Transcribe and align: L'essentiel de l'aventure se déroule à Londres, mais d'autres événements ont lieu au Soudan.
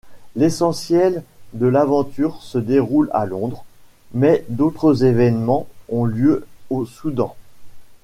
L'essentiel 0.35 1.23
de 1.53 1.67
l'aventure 1.67 2.41
se 2.41 2.57
déroule 2.57 3.11
à 3.13 3.27
Londres, 3.27 3.65
mais 4.15 4.43
d'autres 4.49 5.03
événements 5.05 5.67
ont 5.89 6.05
lieu 6.05 6.47
au 6.71 6.87
Soudan. 6.87 7.35